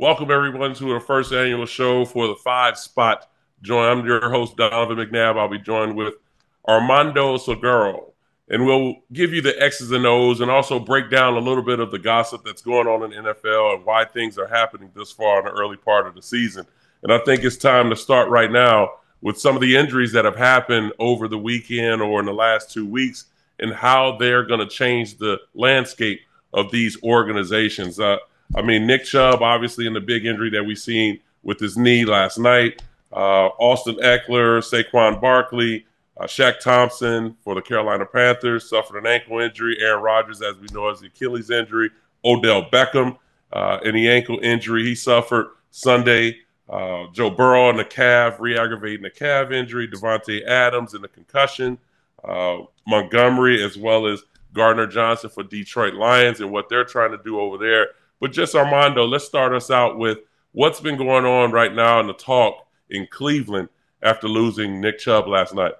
[0.00, 3.28] Welcome everyone to the first annual show for the Five Spot
[3.60, 3.98] Join.
[3.98, 5.38] I'm your host Donovan McNabb.
[5.38, 6.14] I'll be joined with
[6.66, 8.12] Armando Salguero,
[8.48, 11.80] and we'll give you the X's and O's and also break down a little bit
[11.80, 15.12] of the gossip that's going on in the NFL and why things are happening this
[15.12, 16.64] far in the early part of the season.
[17.02, 20.24] And I think it's time to start right now with some of the injuries that
[20.24, 23.26] have happened over the weekend or in the last two weeks
[23.58, 26.22] and how they're going to change the landscape
[26.54, 28.00] of these organizations.
[28.00, 28.16] Uh,
[28.54, 32.04] I mean, Nick Chubb, obviously, in the big injury that we seen with his knee
[32.04, 32.82] last night.
[33.12, 35.86] Uh, Austin Ekeler, Saquon Barkley,
[36.16, 39.78] uh, Shaq Thompson for the Carolina Panthers suffered an ankle injury.
[39.80, 41.90] Aaron Rodgers, as we know, has the Achilles injury.
[42.24, 43.16] Odell Beckham,
[43.52, 46.38] uh, any ankle injury he suffered Sunday.
[46.68, 49.88] Uh, Joe Burrow in the calf, re-aggravating the calf injury.
[49.88, 51.78] Davante Adams in the concussion.
[52.22, 54.22] Uh, Montgomery as well as
[54.52, 57.88] Gardner Johnson for Detroit Lions and what they're trying to do over there
[58.20, 60.18] but just Armando, let's start us out with
[60.52, 63.68] what's been going on right now in the talk in Cleveland
[64.02, 65.72] after losing Nick Chubb last night.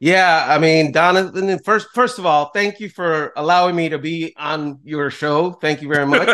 [0.00, 1.58] Yeah, I mean, Donovan.
[1.58, 5.52] First, first of all, thank you for allowing me to be on your show.
[5.52, 6.28] Thank you very much.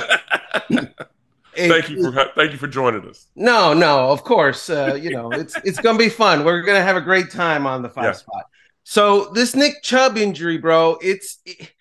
[1.57, 3.29] thank you for thank you for joining us.
[3.35, 4.69] No, no, of course.
[4.69, 6.45] Uh, you know, it's it's gonna be fun.
[6.45, 8.13] We're gonna have a great time on the five yeah.
[8.13, 8.45] spot.
[8.83, 11.73] So this Nick Chubb injury, bro, it's it,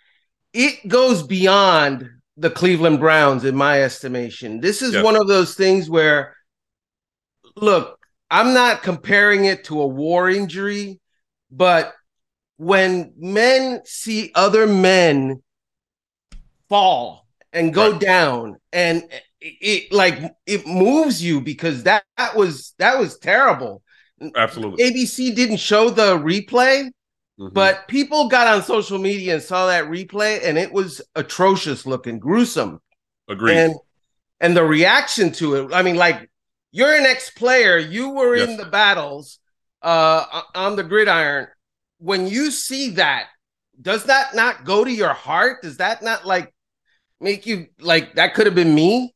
[0.53, 4.59] it goes beyond the Cleveland Browns, in my estimation.
[4.59, 6.35] This is one of those things where,
[7.55, 7.99] look,
[8.31, 10.99] I'm not comparing it to a war injury,
[11.51, 11.93] but
[12.57, 15.43] when men see other men
[16.69, 18.01] fall and go right.
[18.01, 19.03] down and
[19.39, 23.83] it, it, like it moves you because that, that was that was terrible
[24.35, 26.89] absolutely abc didn't show the replay
[27.43, 27.53] Mm-hmm.
[27.53, 32.17] But people got on social media and saw that replay, and it was atrocious looking,
[32.17, 32.81] gruesome.
[33.27, 33.57] Agreed.
[33.57, 33.75] And
[34.39, 36.29] and the reaction to it, I mean, like
[36.71, 38.49] you're an ex-player, you were yes.
[38.49, 39.39] in the battles
[39.81, 41.47] uh, on the gridiron.
[41.99, 43.27] When you see that,
[43.81, 45.61] does that not go to your heart?
[45.61, 46.53] Does that not like
[47.19, 49.13] make you like that could have been me?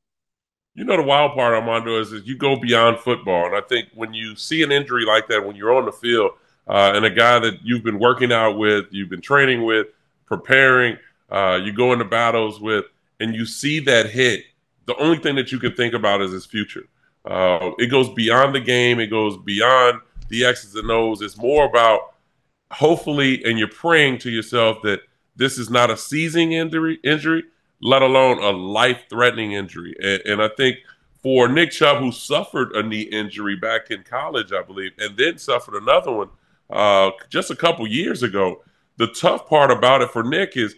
[0.75, 3.87] You know the wild part, Armando, is that you go beyond football, and I think
[3.93, 6.31] when you see an injury like that, when you're on the field
[6.67, 9.87] uh, and a guy that you've been working out with, you've been training with,
[10.25, 10.97] preparing,
[11.29, 12.85] uh, you go into battles with,
[13.19, 14.43] and you see that hit,
[14.85, 16.87] the only thing that you can think about is his future.
[17.25, 21.21] Uh, it goes beyond the game, it goes beyond the X's and O's.
[21.21, 22.13] It's more about
[22.71, 25.01] hopefully, and you're praying to yourself that
[25.35, 27.43] this is not a seizing injury, injury
[27.81, 29.95] let alone a life threatening injury.
[30.01, 30.77] And, and I think
[31.21, 35.37] for Nick Chubb, who suffered a knee injury back in college, I believe, and then
[35.37, 36.29] suffered another one
[36.69, 38.63] uh, just a couple years ago.
[38.97, 40.75] The tough part about it for Nick is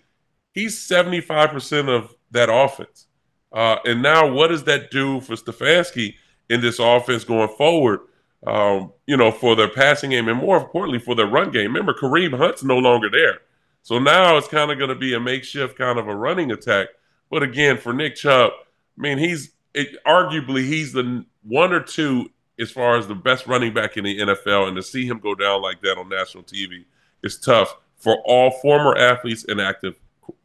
[0.54, 3.08] he's 75% of that offense.
[3.52, 6.16] Uh, and now, what does that do for Stefanski
[6.50, 8.02] in this offense going forward?
[8.46, 11.74] Um, you know, for their passing game and more importantly for their run game.
[11.74, 13.40] Remember, Kareem Hunt's no longer there.
[13.82, 16.88] So now it's kind of going to be a makeshift kind of a running attack.
[17.30, 18.52] But again, for Nick Chubb,
[18.98, 23.48] I mean, he's it, arguably he's the one or two as far as the best
[23.48, 26.44] running back in the NFL, and to see him go down like that on national
[26.44, 26.86] TV
[27.24, 29.96] is tough for all former athletes and active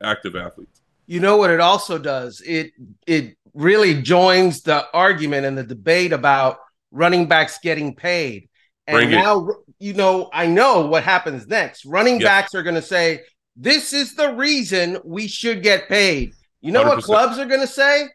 [0.03, 0.83] active athletes.
[1.07, 2.41] You know what it also does?
[2.45, 2.73] It
[3.07, 6.59] it really joins the argument and the debate about
[6.91, 8.49] running backs getting paid.
[8.87, 9.57] And Bring now it.
[9.79, 11.85] you know, I know what happens next.
[11.85, 12.29] Running yes.
[12.29, 13.23] backs are going to say,
[13.57, 16.87] "This is the reason we should get paid." You know 100%.
[16.87, 18.09] what clubs are going to say?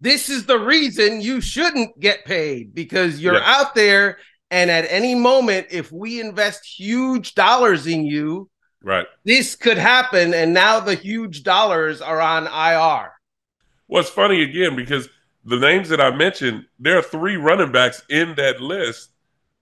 [0.00, 3.60] This is the reason you shouldn't get paid because you're yeah.
[3.60, 4.18] out there
[4.50, 8.48] and at any moment if we invest huge dollars in you
[8.82, 9.06] right.
[9.24, 13.12] this could happen and now the huge dollars are on ir
[13.88, 15.08] well it's funny again because
[15.44, 19.10] the names that i mentioned there are three running backs in that list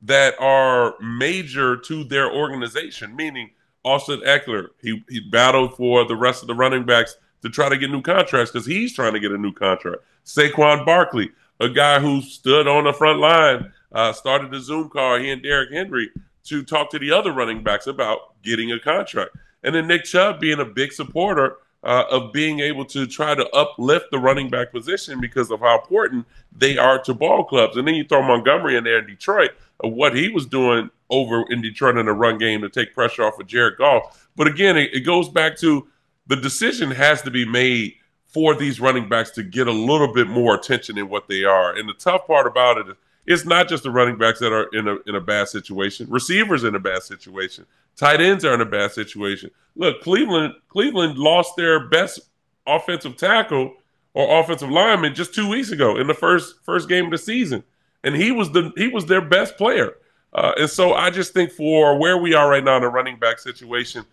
[0.03, 3.51] that are major to their organization meaning
[3.85, 4.69] austin ekeler.
[4.81, 8.03] He, he battled for the rest of the running backs to try to get new
[8.03, 10.03] contracts because he's trying to get a new contract.
[10.25, 11.31] Saquon Barkley,
[11.61, 15.43] a guy who stood on the front line, uh, started the Zoom call, he and
[15.43, 16.11] Derrick Henry,
[16.45, 19.31] to talk to the other running backs about getting a contract.
[19.63, 23.49] And then Nick Chubb being a big supporter uh, of being able to try to
[23.51, 26.27] uplift the running back position because of how important
[26.57, 27.77] they are to ball clubs.
[27.77, 31.45] And then you throw Montgomery in there in Detroit of what he was doing over
[31.51, 34.29] in Detroit in the run game to take pressure off of Jared Goff.
[34.37, 35.87] But again, it, it goes back to
[36.29, 37.95] the decision has to be made
[38.29, 41.75] for these running backs to get a little bit more attention in what they are.
[41.75, 42.97] And the tough part about it is
[43.27, 46.07] it's not just the running backs that are in a in a bad situation.
[46.09, 47.67] Receivers in a bad situation.
[47.97, 49.51] Tight ends are in a bad situation.
[49.77, 52.21] Look, Cleveland Cleveland lost their best
[52.67, 53.75] offensive tackle
[54.15, 57.65] or offensive lineman just two weeks ago in the first first game of the season,
[58.03, 59.95] and he was the he was their best player.
[60.33, 63.19] Uh, and so I just think for where we are right now in the running
[63.19, 64.05] back situation,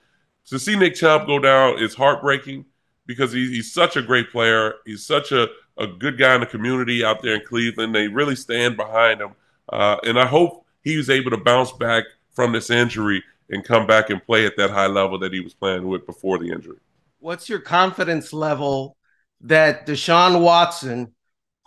[0.47, 2.65] to see Nick Chubb go down is heartbreaking
[3.05, 4.75] because he, he's such a great player.
[4.85, 5.47] He's such a,
[5.77, 7.93] a good guy in the community out there in Cleveland.
[7.93, 9.31] They really stand behind him.
[9.69, 13.87] Uh, and I hope he was able to bounce back from this injury and come
[13.87, 16.77] back and play at that high level that he was playing with before the injury.
[17.19, 18.97] What's your confidence level
[19.41, 21.13] that Deshaun Watson,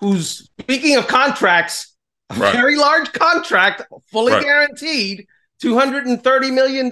[0.00, 1.94] who's speaking of contracts,
[2.30, 2.52] a right.
[2.52, 4.42] very large contract, fully right.
[4.42, 5.26] guaranteed,
[5.62, 6.90] $230 million.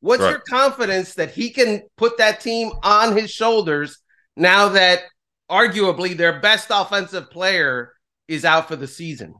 [0.00, 0.30] What's right.
[0.30, 3.98] your confidence that he can put that team on his shoulders
[4.36, 5.00] now that
[5.50, 7.92] arguably their best offensive player
[8.28, 9.34] is out for the season?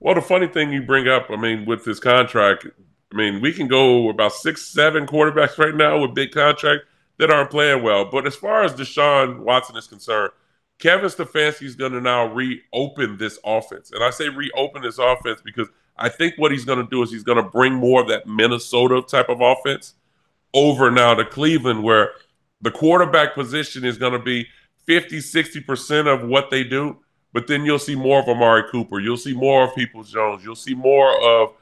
[0.00, 2.66] Well, the funny thing you bring up, I mean, with this contract,
[3.12, 6.84] I mean, we can go about six, seven quarterbacks right now with big contract
[7.18, 8.04] that aren't playing well.
[8.04, 10.30] But as far as Deshaun Watson is concerned,
[10.78, 13.90] Kevin Stefanski is going to now reopen this offense.
[13.90, 15.68] And I say reopen this offense because
[15.98, 18.26] I think what he's going to do is he's going to bring more of that
[18.26, 19.94] Minnesota type of offense
[20.54, 22.12] over now to Cleveland, where
[22.60, 24.46] the quarterback position is going to be
[24.86, 26.96] 50, 60% of what they do.
[27.32, 29.00] But then you'll see more of Amari Cooper.
[29.00, 30.42] You'll see more of Peoples Jones.
[30.44, 31.52] You'll see more of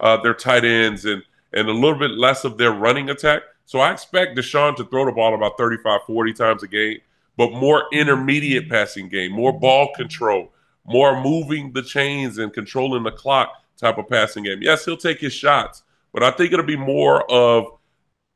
[0.00, 1.22] uh, their tight ends and,
[1.52, 3.42] and a little bit less of their running attack.
[3.64, 6.98] So I expect Deshaun to throw the ball about 35, 40 times a game,
[7.36, 10.52] but more intermediate passing game, more ball control,
[10.84, 14.62] more moving the chains and controlling the clock type of passing game.
[14.62, 15.82] Yes, he'll take his shots,
[16.12, 17.66] but I think it'll be more of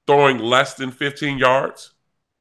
[0.06, 1.94] throwing less than 15 yards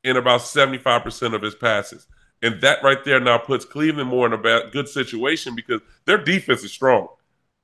[0.04, 2.08] in about 75% of his passes.
[2.42, 6.18] And that right there now puts Cleveland more in a bad, good situation because their
[6.18, 7.08] defense is strong.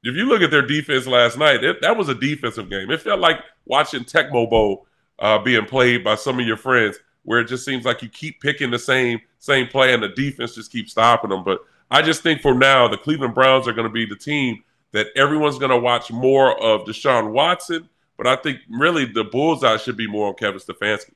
[0.04, 2.90] If you look at their defense last night, it, that was a defensive game.
[2.90, 4.88] It felt like watching Tecmo Bowl
[5.20, 8.42] uh, being played by some of your friends, where it just seems like you keep
[8.42, 11.44] picking the same same play and the defense just keeps stopping them.
[11.44, 11.60] But
[11.92, 15.08] I just think for now, the Cleveland Browns are going to be the team that
[15.16, 17.88] everyone's going to watch more of Deshaun Watson.
[18.18, 21.14] But I think really the bullseye should be more on Kevin Stefanski.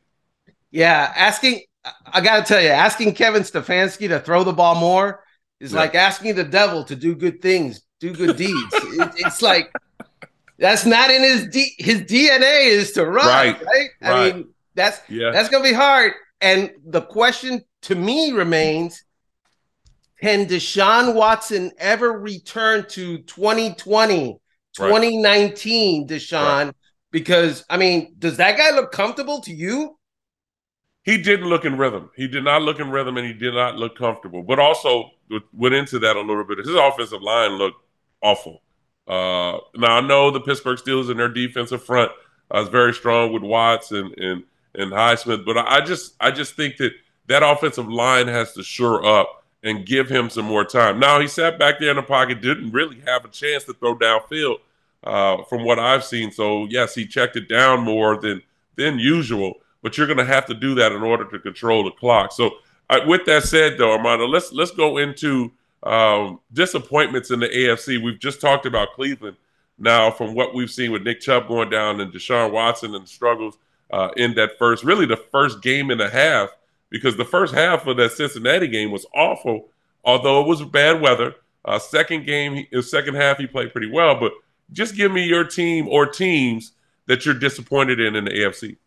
[0.71, 1.61] Yeah, asking
[2.11, 5.23] I got to tell you, asking Kevin Stefanski to throw the ball more
[5.59, 5.79] is yeah.
[5.79, 8.73] like asking the devil to do good things, do good deeds.
[8.73, 9.71] it, it's like
[10.57, 13.61] that's not in his D, his DNA is to run, right?
[13.63, 13.89] right?
[14.01, 14.35] I right.
[14.35, 15.31] mean, that's yeah.
[15.31, 16.13] that's gonna be hard.
[16.41, 19.03] And the question to me remains:
[20.25, 24.39] Can Deshaun Watson ever return to 2020,
[24.75, 26.09] 2019 right.
[26.09, 26.65] Deshaun?
[26.65, 26.75] Right.
[27.11, 29.99] Because I mean, does that guy look comfortable to you?
[31.03, 32.09] He didn't look in rhythm.
[32.15, 34.41] He did not look in rhythm, and he did not look comfortable.
[34.41, 35.11] But also
[35.53, 36.57] went into that a little bit.
[36.57, 37.83] His offensive line looked
[38.23, 38.63] awful.
[39.07, 42.11] Uh, now I know the Pittsburgh Steelers and their defensive front
[42.51, 44.43] uh, is very strong with Watts and and
[44.73, 46.93] and Highsmith, but I just I just think that
[47.27, 50.99] that offensive line has to shore up and give him some more time.
[50.99, 53.97] Now he sat back there in the pocket, didn't really have a chance to throw
[53.97, 54.59] downfield
[55.03, 56.31] uh, from what I've seen.
[56.31, 58.41] So yes, he checked it down more than
[58.75, 61.91] than usual, but you're going to have to do that in order to control the
[61.91, 62.31] clock.
[62.31, 62.57] So
[63.07, 65.51] with that said, though, Armando, let's let's go into
[65.83, 68.01] um, disappointments in the AFC.
[68.01, 69.37] We've just talked about Cleveland.
[69.77, 73.09] Now, from what we've seen with Nick Chubb going down and Deshaun Watson and the
[73.09, 73.57] struggles
[73.91, 76.49] uh, in that first, really the first game and a half,
[76.95, 79.67] because the first half of that Cincinnati game was awful,
[80.05, 81.35] although it was bad weather.
[81.65, 84.17] Uh, second game, second half, he played pretty well.
[84.17, 84.31] But
[84.71, 86.71] just give me your team or teams
[87.07, 88.77] that you're disappointed in in the AFC.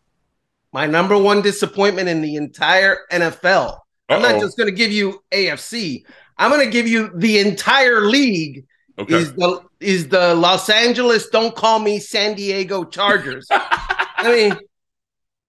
[0.73, 3.79] My number one disappointment in the entire NFL.
[4.09, 6.03] I'm not just going to give you AFC.
[6.37, 8.65] I'm going to give you the entire league.
[8.97, 9.15] Okay.
[9.15, 11.29] Is the is the Los Angeles?
[11.29, 13.47] Don't call me San Diego Chargers.
[13.51, 14.59] I mean,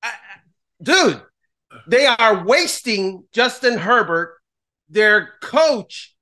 [0.02, 0.12] I,
[0.83, 1.23] dude,
[1.91, 4.37] they are wasting Justin Herbert.
[4.89, 6.15] Their coach,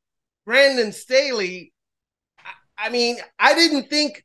[0.44, 1.72] Brandon Staley.
[2.76, 4.24] I, mean, I didn't think,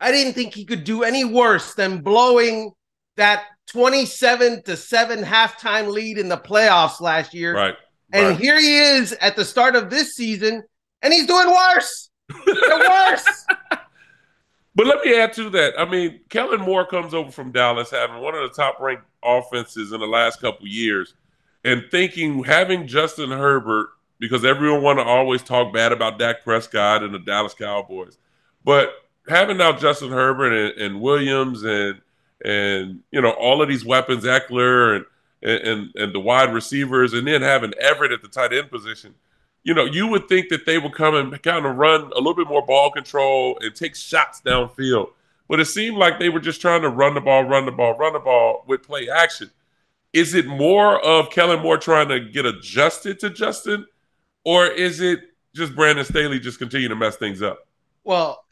[0.00, 2.72] I didn't think he could do any worse than blowing
[3.16, 7.54] that 27 to 7 halftime lead in the playoffs last year.
[7.54, 7.74] Right.
[8.12, 8.38] And right.
[8.38, 10.62] here he is at the start of this season,
[11.02, 12.10] and he's doing worse.
[12.46, 13.46] worse.
[14.78, 15.74] But let me add to that.
[15.76, 19.90] I mean, Kellen Moore comes over from Dallas, having one of the top ranked offenses
[19.90, 21.14] in the last couple years,
[21.64, 23.88] and thinking having Justin Herbert,
[24.20, 28.18] because everyone want to always talk bad about Dak Prescott and the Dallas Cowboys,
[28.64, 28.92] but
[29.28, 32.00] having now Justin Herbert and, and Williams and
[32.44, 35.04] and you know all of these weapons, Ekeler and
[35.42, 39.16] and, and, and the wide receivers, and then having Everett at the tight end position,
[39.68, 42.34] you know, you would think that they would come and kind of run a little
[42.34, 45.10] bit more ball control and take shots downfield.
[45.46, 47.94] But it seemed like they were just trying to run the ball, run the ball,
[47.94, 49.50] run the ball with play action.
[50.14, 53.86] is it more of Kellen Moore trying to get adjusted to Justin,
[54.42, 55.20] or is it
[55.54, 57.58] just Brandon Staley just continue to mess things up?
[58.04, 58.42] Well,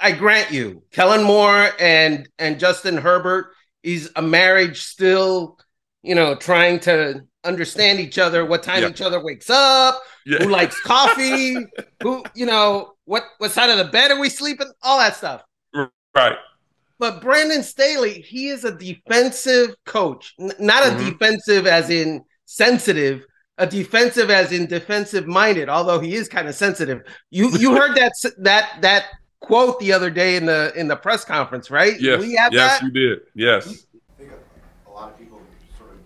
[0.00, 3.48] I grant you, Kellen Moore and and Justin Herbert
[3.82, 5.58] is a marriage still,
[6.08, 8.88] you know, trying to understand each other, what time yeah.
[8.88, 10.38] each other wakes up, yeah.
[10.38, 11.56] who likes coffee,
[12.02, 15.44] who, you know, what what side of the bed are we sleeping, all that stuff.
[16.14, 16.36] Right.
[16.98, 21.10] But Brandon Staley, he is a defensive coach, N- not a mm-hmm.
[21.10, 23.24] defensive as in sensitive,
[23.58, 25.68] a defensive as in defensive minded.
[25.68, 27.02] Although he is kind of sensitive.
[27.30, 29.04] You you heard that that that
[29.40, 32.00] quote the other day in the in the press conference, right?
[32.00, 32.82] Yes, yes, that?
[32.82, 33.18] you did.
[33.34, 33.66] Yes.
[33.66, 34.32] I think
[34.86, 35.40] a lot of people
[35.78, 35.98] sort of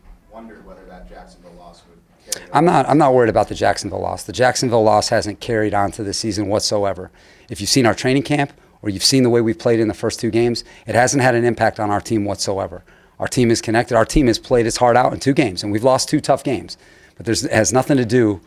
[0.42, 1.98] wondered whether that Jacksonville loss would.
[2.34, 2.88] Carry I'm not.
[2.88, 4.24] I'm not worried about the Jacksonville loss.
[4.24, 7.12] The Jacksonville loss hasn't carried on to the season whatsoever.
[7.48, 9.94] If you've seen our training camp or you've seen the way we've played in the
[9.94, 12.82] first two games, it hasn't had an impact on our team whatsoever.
[13.20, 13.96] Our team is connected.
[13.96, 16.42] Our team has played its heart out in two games, and we've lost two tough
[16.42, 16.76] games.
[17.16, 18.40] But it has nothing to do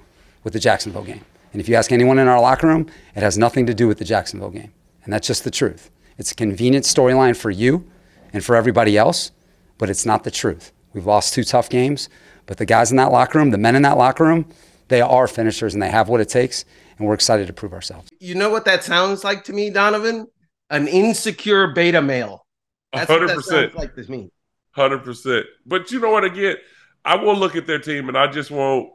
[0.44, 1.24] with the Jacksonville game.
[1.54, 4.00] And if you ask anyone in our locker room, it has nothing to do with
[4.00, 4.74] the Jacksonville game.
[5.06, 5.92] And that's just the truth.
[6.18, 7.90] It's a convenient storyline for you
[8.34, 9.32] and for everybody else,
[9.78, 10.74] but it's not the truth.
[10.96, 12.08] We've lost two tough games,
[12.46, 14.48] but the guys in that locker room, the men in that locker room,
[14.88, 16.64] they are finishers and they have what it takes,
[16.98, 18.10] and we're excited to prove ourselves.
[18.20, 20.28] You know what that sounds like to me, Donovan?
[20.70, 22.46] An insecure beta male.
[22.94, 23.76] That's 100%.
[23.76, 24.32] like this me.
[24.78, 25.44] 100%.
[25.66, 26.24] But you know what?
[26.24, 26.56] Again,
[27.04, 28.94] I will look at their team and I just won't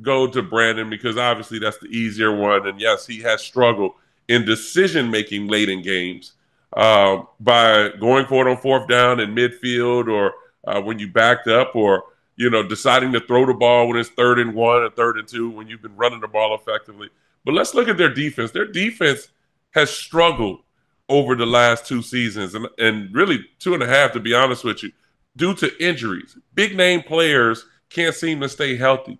[0.00, 2.68] go to Brandon because obviously that's the easier one.
[2.68, 3.92] And yes, he has struggled
[4.28, 6.34] in decision making late in games
[6.76, 10.32] uh, by going for it on fourth down in midfield or
[10.64, 12.04] uh, when you backed up or
[12.36, 15.28] you know deciding to throw the ball when it's third and one or third and
[15.28, 17.08] two when you've been running the ball effectively.
[17.44, 18.50] But let's look at their defense.
[18.50, 19.28] Their defense
[19.72, 20.60] has struggled
[21.08, 24.64] over the last two seasons and, and really two and a half, to be honest
[24.64, 24.92] with you,
[25.36, 26.36] due to injuries.
[26.54, 29.18] Big name players can't seem to stay healthy.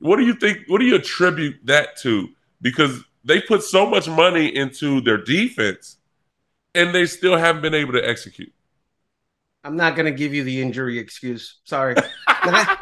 [0.00, 0.64] What do you think?
[0.66, 2.28] What do you attribute that to?
[2.60, 5.98] Because they put so much money into their defense
[6.74, 8.52] and they still haven't been able to execute.
[9.64, 11.60] I'm not going to give you the injury excuse.
[11.64, 11.94] Sorry.
[12.26, 12.76] I'm,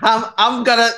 [0.00, 0.92] I'm going to,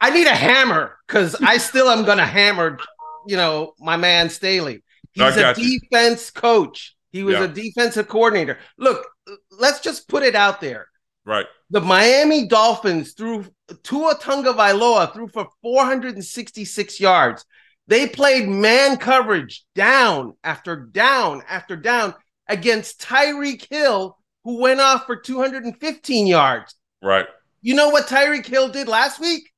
[0.00, 2.78] I need a hammer because I still am going to hammer,
[3.26, 4.82] you know, my man Staley.
[5.12, 5.80] He's a you.
[5.80, 6.94] defense coach.
[7.10, 7.44] He was yeah.
[7.44, 8.58] a defensive coordinator.
[8.76, 9.06] Look,
[9.50, 10.88] let's just put it out there.
[11.24, 11.46] Right.
[11.70, 13.46] The Miami Dolphins threw
[13.82, 17.44] Tua Tagovailoa threw for 466 yards.
[17.88, 22.14] They played man coverage down after down after down
[22.48, 26.74] against Tyreek Hill, who went off for 215 yards.
[27.02, 27.26] Right.
[27.62, 29.50] You know what Tyreek Hill did last week?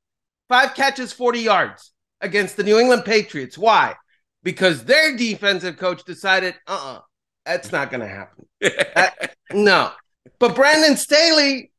[0.48, 3.58] Five catches, 40 yards against the New England Patriots.
[3.58, 3.94] Why?
[4.42, 7.00] Because their defensive coach decided, uh uh-uh, uh,
[7.44, 8.46] that's not going to happen.
[8.96, 9.08] uh,
[9.52, 9.92] no.
[10.38, 11.70] But Brandon Staley,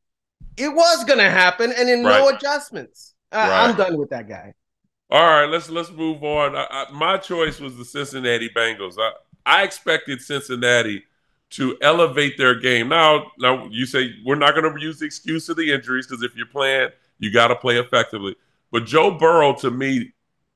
[0.56, 2.18] it was going to happen and in right.
[2.18, 3.14] no adjustments.
[3.32, 3.68] Uh, right.
[3.68, 4.54] I'm done with that guy.
[5.12, 6.54] All right, let's let's move on.
[6.54, 8.94] I, I, my choice was the Cincinnati Bengals.
[8.96, 9.10] I,
[9.46, 11.04] I expected Cincinnati
[11.50, 12.88] to elevate their game.
[12.88, 16.22] Now, now you say we're not going to use the excuse of the injuries because
[16.22, 18.36] if you're playing, you got to play effectively.
[18.70, 20.12] But Joe Burrow, to me,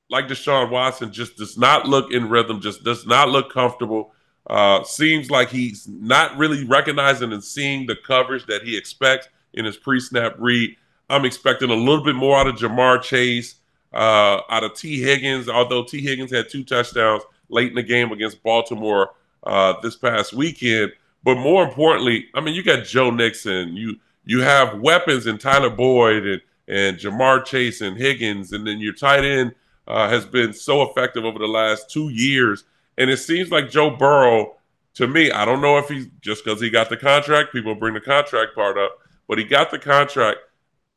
[0.09, 2.61] like Deshaun Watson, just does not look in rhythm.
[2.61, 4.13] Just does not look comfortable.
[4.47, 9.65] Uh, seems like he's not really recognizing and seeing the coverage that he expects in
[9.65, 10.75] his pre-snap read.
[11.09, 13.55] I'm expecting a little bit more out of Ja'Marr Chase
[13.93, 18.11] uh, out of Tee Higgins, although Tee Higgins had two touchdowns late in the game
[18.11, 19.11] against Baltimore
[19.43, 20.91] uh, this past weekend.
[21.23, 23.75] But more importantly, I mean, you got Joe Mixon.
[23.75, 28.79] you you have weapons in Tyler Boyd and and Ja'Marr Chase and Higgins, and then
[28.79, 29.53] your tight end
[29.87, 32.63] uh, has been so effective over the last two years.
[32.97, 34.55] And it seems like Joe Burrow,
[34.95, 37.51] to me, I don't know if he's just because he got the contract.
[37.51, 38.97] People bring the contract part up,
[39.27, 40.39] but he got the contract,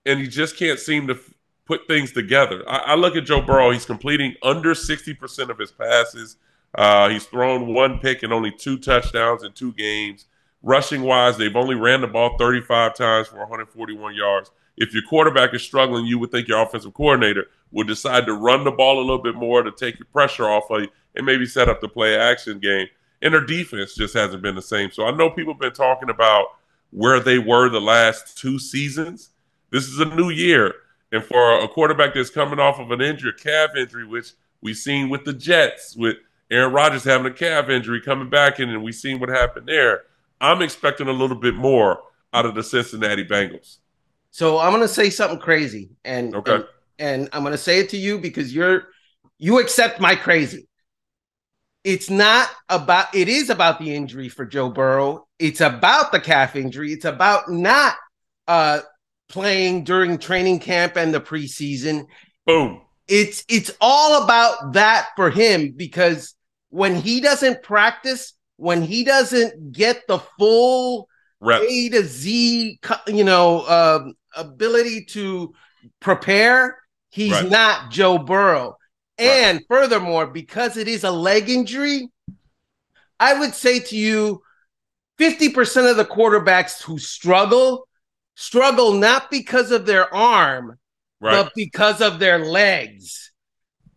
[0.07, 1.19] and he just can't seem to
[1.69, 2.65] put things together.
[2.67, 6.39] I, I, look at Joe Burrow; he's completing under sixty percent of his passes.
[6.75, 10.27] Uh, he's thrown one pick and only two touchdowns in two games.
[10.63, 14.51] Rushing wise, they've only ran the ball 35 times for 141 yards.
[14.77, 18.65] If your quarterback is struggling, you would think your offensive coordinator would decide to run
[18.65, 21.47] the ball a little bit more to take your pressure off of you and maybe
[21.47, 22.89] set up the play action game.
[23.23, 24.91] And their defense just hasn't been the same.
[24.91, 26.47] So I know people have been talking about
[26.91, 29.31] where they were the last two seasons.
[29.71, 30.75] This is a new year.
[31.11, 34.77] And for a quarterback that's coming off of an injury, a calf injury, which we've
[34.77, 36.17] seen with the Jets, with
[36.50, 40.03] Aaron Rodgers having a calf injury coming back in, and we've seen what happened there.
[40.41, 42.00] I'm expecting a little bit more
[42.33, 43.79] out of the Cincinnati Bengals.
[44.31, 46.65] So I'm going to say something crazy, and okay, and,
[46.99, 48.88] and I'm going to say it to you because you're
[49.38, 50.69] you accept my crazy.
[51.85, 53.15] It's not about.
[53.15, 55.27] It is about the injury for Joe Burrow.
[55.38, 56.93] It's about the calf injury.
[56.93, 57.95] It's about not
[58.47, 58.81] uh,
[59.28, 62.06] playing during training camp and the preseason.
[62.47, 62.80] Boom.
[63.06, 66.35] It's it's all about that for him because
[66.70, 71.08] when he doesn't practice, when he doesn't get the full
[71.40, 71.64] Reps.
[71.70, 75.54] A to Z, you know, um, ability to
[76.00, 76.78] prepare,
[77.11, 77.50] he's Right.
[77.50, 78.76] not Joe Burrow.
[79.18, 79.26] Right.
[79.26, 82.08] And furthermore, because it is a leg injury,
[83.20, 84.42] I would say to you
[85.18, 87.88] 50% of the quarterbacks who struggle
[88.40, 90.78] struggle not because of their arm,
[91.21, 91.33] Right.
[91.33, 93.33] but because of their legs.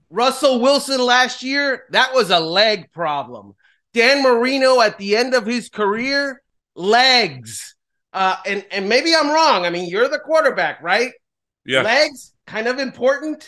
[0.10, 3.54] Russell Wilson last year, that was a leg problem.
[3.94, 6.42] Dan Marino at the end of his career,
[6.76, 7.76] legs.
[8.14, 9.64] Uh, and, and maybe I'm wrong.
[9.66, 11.12] I mean, you're the quarterback, right?
[11.64, 11.84] yeah.
[11.84, 13.48] Legs, kind of important.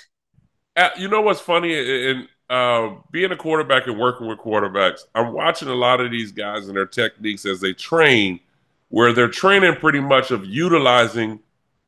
[0.77, 5.33] Uh, you know what's funny in uh, being a quarterback and working with quarterbacks, I'm
[5.33, 8.39] watching a lot of these guys and their techniques as they train,
[8.93, 11.39] where they're training pretty much of utilizing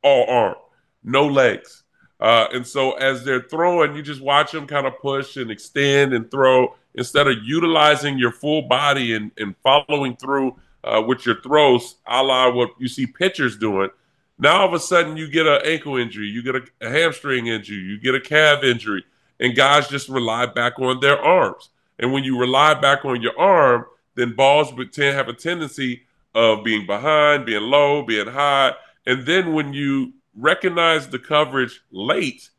[0.02, 0.56] all arm,
[1.04, 1.84] no legs.
[2.18, 6.12] Uh, and so as they're throwing, you just watch them kind of push and extend
[6.12, 11.40] and throw instead of utilizing your full body and, and following through uh, with your
[11.42, 13.88] throws, a la what you see pitchers doing.
[14.36, 17.46] Now all of a sudden you get an ankle injury, you get a, a hamstring
[17.46, 19.04] injury, you get a calf injury,
[19.38, 21.70] and guys just rely back on their arms.
[22.00, 23.86] And when you rely back on your arm,
[24.16, 26.02] then balls would tend have a tendency
[26.36, 28.74] of being behind, being low, being high.
[29.06, 32.50] And then when you recognize the coverage late,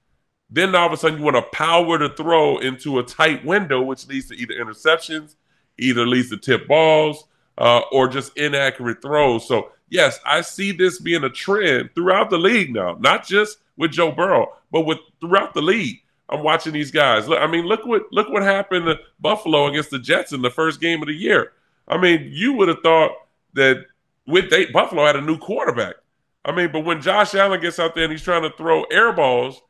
[0.49, 3.83] then all of a sudden you want to power the throw into a tight window,
[3.83, 5.35] which leads to either interceptions,
[5.77, 7.25] either leads to tip balls,
[7.59, 9.47] uh, or just inaccurate throws.
[9.47, 13.91] So yes, I see this being a trend throughout the league now, not just with
[13.91, 16.01] Joe Burrow, but with throughout the league.
[16.29, 17.29] I'm watching these guys.
[17.29, 20.81] I mean, look what look what happened to Buffalo against the Jets in the first
[20.81, 21.53] game of the year.
[21.87, 23.11] I mean, you would have thought
[23.57, 23.85] that
[24.25, 25.95] with they, Buffalo had a new quarterback.
[26.45, 29.11] I mean, but when Josh Allen gets out there and he's trying to throw air
[29.11, 29.61] balls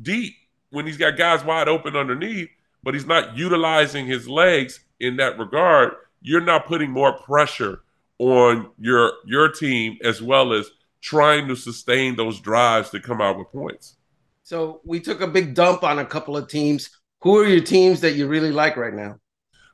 [0.00, 0.34] deep
[0.70, 2.50] when he's got guys wide open underneath,
[2.82, 7.80] but he's not utilizing his legs in that regard, you're not putting more pressure
[8.18, 13.38] on your your team as well as trying to sustain those drives to come out
[13.38, 13.96] with points.
[14.42, 16.90] So we took a big dump on a couple of teams.
[17.20, 19.18] Who are your teams that you really like right now?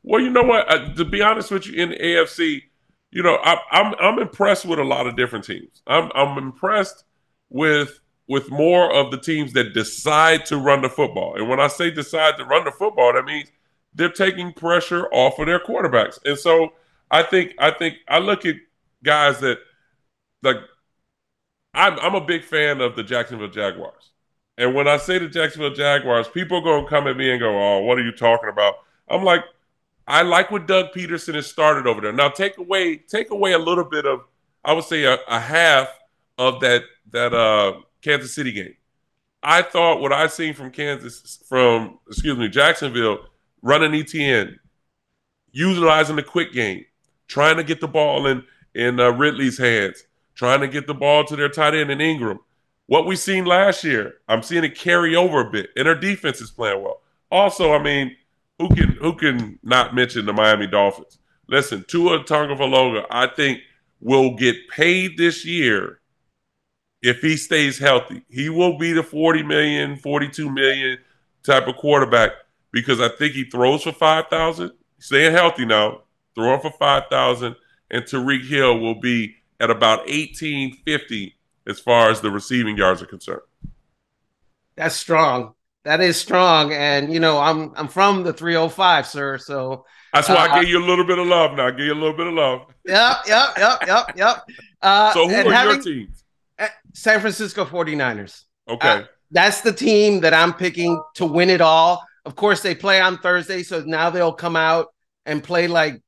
[0.02, 0.70] Well, you know what?
[0.70, 2.62] Uh, to be honest with you, in the AFC,
[3.12, 5.82] you know, I, I'm I'm impressed with a lot of different teams.
[5.86, 7.04] I'm I'm impressed
[7.50, 11.34] with with more of the teams that decide to run the football.
[11.36, 13.50] And when I say decide to run the football, that means
[13.94, 16.18] they're taking pressure off of their quarterbacks.
[16.24, 16.72] And so
[17.10, 18.56] I think I think I look at
[19.04, 19.58] guys that
[20.42, 20.56] like
[21.74, 24.10] I'm I'm a big fan of the Jacksonville Jaguars.
[24.56, 27.50] And when I say the Jacksonville Jaguars, people are to come at me and go,
[27.50, 28.76] "Oh, what are you talking about?"
[29.08, 29.44] I'm like,
[30.06, 32.12] I like what Doug Pederson has started over there.
[32.12, 34.20] Now take away take away a little bit of
[34.64, 35.88] I would say a, a half
[36.38, 38.74] of that that uh Kansas City game.
[39.42, 43.26] I thought what I seen from Kansas from excuse me Jacksonville
[43.62, 44.56] running ETN,
[45.52, 46.84] utilizing the quick game,
[47.28, 51.24] trying to get the ball in in uh, Ridley's hands, trying to get the ball
[51.24, 52.38] to their tight end in Engram.
[52.86, 56.40] What we seen last year, I'm seeing it carry over a bit, and their defense
[56.40, 57.00] is playing well.
[57.30, 58.16] Also, I mean,
[58.62, 61.18] who can who can not mention the Miami Dolphins?
[61.48, 63.60] Listen, Tua Tagovailoa, I think
[64.00, 66.00] will get paid this year
[67.02, 68.24] if he stays healthy.
[68.28, 70.98] He will be the 40 million, 42 million
[71.42, 72.30] type of quarterback
[72.70, 74.70] because I think he throws for 5,000.
[74.98, 76.02] Staying healthy now,
[76.36, 77.56] throwing for 5,000
[77.90, 83.06] and Tyreek Hill will be at about 1850 as far as the receiving yards are
[83.06, 83.42] concerned.
[84.76, 85.54] That's strong.
[85.84, 86.72] That is strong.
[86.72, 89.38] And you know, I'm I'm from the 305, sir.
[89.38, 91.66] So That's why Uh, I gave you a little bit of love now.
[91.68, 92.60] I give you a little bit of love.
[92.86, 94.36] yep, yep, yep, yep, yep.
[94.82, 96.24] Uh, So who are having- your teams?
[96.58, 98.42] uh, San Francisco 49ers.
[98.68, 98.88] Okay.
[98.88, 102.04] Uh, that's the team that I'm picking to win it all.
[102.24, 104.88] Of course, they play on Thursday, so now they'll come out
[105.24, 106.00] and play like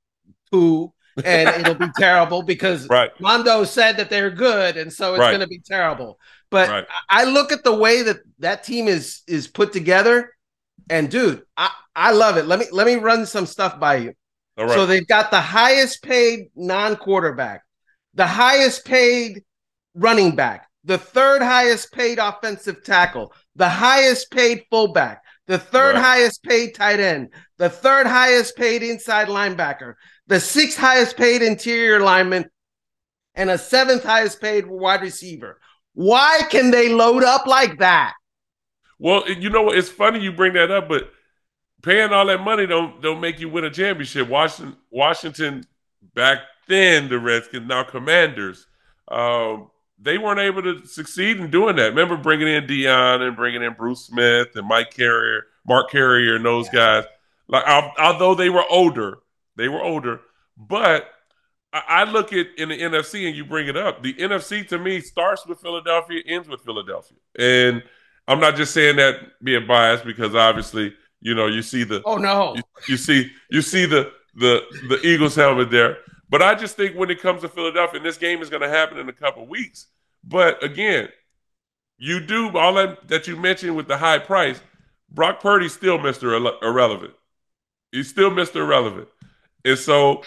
[0.51, 0.93] poo,
[1.25, 3.11] and it'll be terrible because right.
[3.21, 5.31] Mondo said that they're good, and so it's Right.
[5.31, 6.19] going to be terrible.
[6.55, 6.87] But Right.
[7.11, 10.31] I look at the way that that team is is put together,
[10.89, 12.47] and dude, I I love it.
[12.47, 14.13] Let me let me run some stuff by you.
[14.57, 14.71] Right.
[14.71, 17.63] So they've got the highest paid non-quarterback,
[18.15, 19.43] the highest paid
[19.97, 26.05] running back, the third highest paid offensive tackle, the highest paid fullback, the third Right.
[26.05, 29.95] highest paid tight end, the third highest paid inside linebacker,
[30.29, 32.45] the sixth highest paid interior lineman,
[33.35, 35.59] and a seventh highest paid wide receiver.
[35.95, 38.15] Why can they load up like that?
[38.99, 39.79] Well, you know what?
[39.79, 41.11] It's funny you bring that up, but
[41.83, 44.29] paying all that money don't don't make you win a championship.
[44.29, 45.65] Washington, Washington
[46.15, 48.67] back then the Redskins, now Commanders.
[49.09, 51.91] Um, they weren't able to succeed in doing that.
[51.91, 56.45] Remember bringing in Deion and bringing in Bruce Smith and Mike Carrier, Mark Carrier, and
[56.45, 57.03] those yeah.
[57.03, 57.05] guys.
[57.47, 57.65] Like
[57.99, 59.19] although they were older,
[59.57, 60.21] they were older,
[60.57, 61.09] but
[61.89, 64.03] I look at in the NFC and you bring it up.
[64.03, 67.83] The NFC to me starts with Philadelphia, ends with Philadelphia, and
[68.29, 72.17] I'm not just saying that being biased because obviously you know you see the oh
[72.17, 76.77] no you, you see you see the the the Eagles helmet there, but I just
[76.77, 79.13] think when it comes to Philadelphia, and this game is going to happen in a
[79.13, 79.89] couple weeks.
[80.23, 81.09] But again,
[81.99, 84.61] you do all that that you mentioned with the high price.
[85.11, 87.15] Brock Purdy's still Mister Irrelevant.
[87.93, 89.09] He's still Mister Irrelevant,
[89.65, 90.23] and so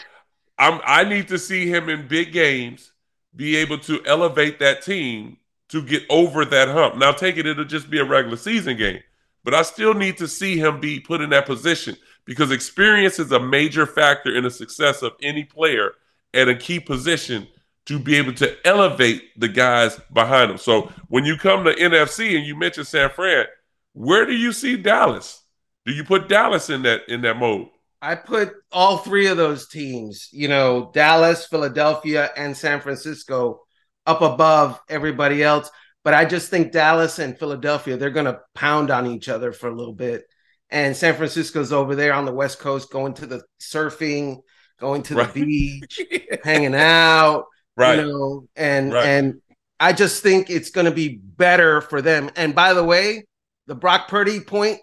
[0.57, 2.91] I'm I need to see him in big games
[3.35, 5.37] be able to elevate that team
[5.69, 6.95] to get over that hump.
[6.95, 9.01] Now, take it, it'll just be a regular season game,
[9.43, 13.31] but I still need to see him be put in that position because experience is
[13.31, 15.93] a major factor in the success of any player
[16.33, 17.47] at a key position
[17.85, 20.57] to be able to elevate the guys behind them.
[20.57, 23.45] So when you come to NFC and you mention San Fran,
[23.93, 25.41] where do you see Dallas?
[25.85, 27.69] Do you put Dallas in that in that mode?
[28.01, 33.61] I put all three of those teams, you know, Dallas, Philadelphia, and San Francisco
[34.05, 35.69] up above everybody else.
[36.03, 39.67] But I just think Dallas and Philadelphia, they're going to pound on each other for
[39.67, 40.23] a little bit.
[40.69, 44.37] And San Francisco's over there on the West Coast going to the surfing,
[44.79, 45.33] going to right.
[45.33, 46.01] the beach,
[46.43, 47.99] hanging out, right?
[47.99, 49.05] You know, and right.
[49.05, 49.41] and
[49.79, 52.29] I just think it's going to be better for them.
[52.35, 53.25] And by the way,
[53.67, 54.79] the Brock Purdy point,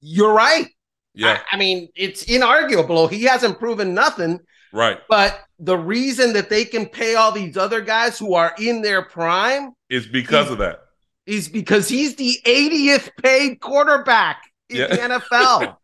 [0.00, 0.66] you're right.
[1.14, 1.40] Yeah.
[1.50, 3.10] I, I, mean, it's inarguable.
[3.10, 4.40] He hasn't proven nothing.
[4.72, 4.98] Right.
[5.08, 9.02] But the reason that they can pay all these other guys who are in their
[9.02, 10.80] prime is because of that.
[11.26, 14.86] Is because he's the 80th paid quarterback in yeah.
[14.88, 15.76] the NFL.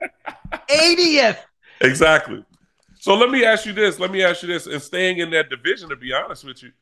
[0.68, 1.38] 80th.
[1.80, 2.44] Exactly.
[2.98, 4.00] So let me ask you this.
[4.00, 4.66] Let me ask you this.
[4.66, 6.72] And staying in that division, to be honest with you,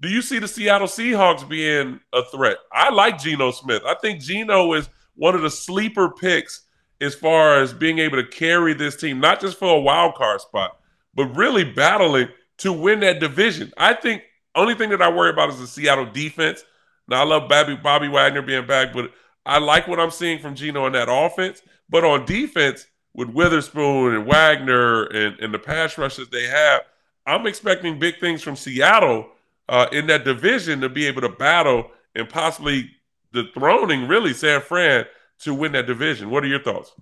[0.00, 2.58] do you see the Seattle Seahawks being a threat?
[2.70, 3.82] I like Geno Smith.
[3.86, 6.66] I think Geno is one of the sleeper picks
[7.02, 10.40] as far as being able to carry this team, not just for a wild card
[10.40, 10.78] spot,
[11.14, 13.72] but really battling to win that division.
[13.76, 14.22] I think
[14.54, 16.64] only thing that I worry about is the Seattle defense.
[17.08, 19.12] Now I love Bobby Bobby Wagner being back, but
[19.44, 21.62] I like what I'm seeing from Geno in that offense.
[21.90, 26.82] But on defense, with Witherspoon and Wagner and, and the pass rushes they have,
[27.26, 29.28] I'm expecting big things from Seattle
[29.68, 32.90] uh, in that division to be able to battle and possibly
[33.32, 35.04] dethroning really San Fran
[35.42, 36.30] to win that division.
[36.30, 36.92] What are your thoughts?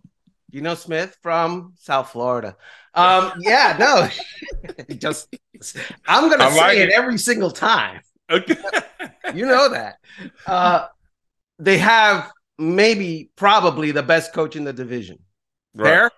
[0.51, 2.57] You know Smith from South Florida.
[2.95, 5.35] Um, yeah, no, just
[6.07, 6.89] I'm gonna say it.
[6.89, 6.95] it.
[6.95, 8.01] every single time.
[8.31, 8.57] Okay.
[9.35, 9.97] you know that.
[10.47, 10.87] Uh,
[11.59, 15.19] they have maybe probably the best coach in the division.
[15.75, 15.89] Right.
[15.89, 16.11] Fair?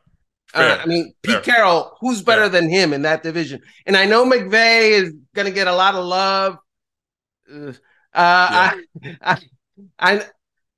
[0.54, 1.40] Uh, I mean, Pete Fair.
[1.42, 2.60] Carroll, who's better Fair.
[2.60, 3.62] than him in that division?
[3.86, 6.58] And I know McVay is going to get a lot of love.
[7.50, 7.72] Uh,
[8.14, 8.74] yeah.
[8.92, 9.38] I, I,
[9.98, 10.24] I,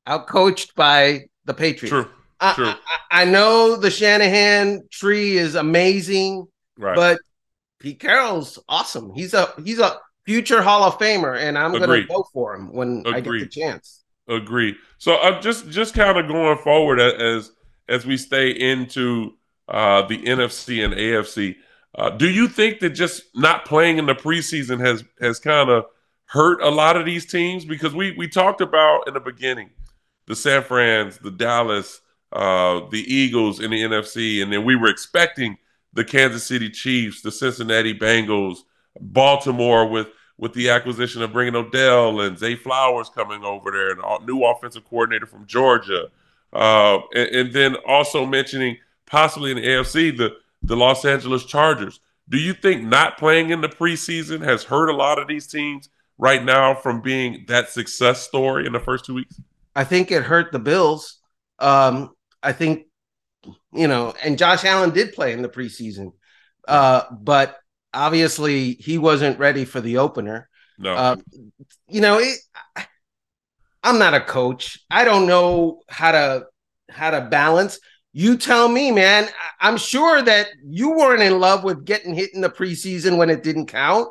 [0.07, 1.91] out coached by the Patriots.
[1.91, 2.11] True.
[2.41, 2.67] I, True.
[2.67, 6.47] I, I, know the Shanahan tree is amazing,
[6.79, 6.97] right.
[6.97, 7.19] but
[7.79, 9.13] Pete Carroll's awesome.
[9.15, 12.73] He's a he's a future Hall of Famer, and I'm going to vote for him
[12.73, 13.15] when Agreed.
[13.15, 14.05] I get the chance.
[14.29, 14.75] Agree.
[14.99, 17.53] So I'm uh, just just kind of going forward as
[17.89, 19.35] as we stay into
[19.69, 21.57] uh, the NFC and AFC.
[21.95, 25.85] Uh, do you think that just not playing in the preseason has has kind of
[26.27, 27.65] hurt a lot of these teams?
[27.65, 29.71] Because we we talked about in the beginning
[30.27, 32.01] the San Fran's, the Dallas,
[32.33, 35.57] uh, the Eagles in the NFC, and then we were expecting
[35.93, 38.59] the Kansas City Chiefs, the Cincinnati Bengals,
[39.01, 44.01] Baltimore with with the acquisition of bringing Odell and Zay Flowers coming over there, and
[44.01, 46.09] a new offensive coordinator from Georgia,
[46.53, 52.01] uh, and, and, then also mentioning possibly in the AFC the the Los Angeles Chargers.
[52.29, 55.91] Do you think not playing in the preseason has hurt a lot of these teams
[56.17, 59.41] right now from being that success story in the first two weeks?
[59.75, 61.19] I think it hurt the Bills.
[61.59, 62.11] Um,
[62.43, 62.87] I think,
[63.73, 66.13] you know, and Josh Allen did play in the preseason,
[66.69, 67.57] uh, but
[67.93, 70.49] obviously he wasn't ready for the opener.
[70.79, 71.17] No, uh,
[71.89, 72.39] you know, it,
[73.83, 74.79] I'm not a coach.
[74.91, 76.47] I don't know how to
[76.91, 77.79] how to balance.
[78.13, 79.29] You tell me, man.
[79.61, 83.43] I'm sure that you weren't in love with getting hit in the preseason when it
[83.43, 84.09] didn't count.